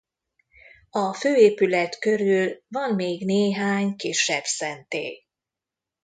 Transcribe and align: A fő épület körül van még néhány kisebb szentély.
A 0.89 1.13
fő 1.13 1.35
épület 1.35 1.99
körül 1.99 2.61
van 2.67 2.95
még 2.95 3.25
néhány 3.25 3.95
kisebb 3.95 4.43
szentély. 4.43 5.25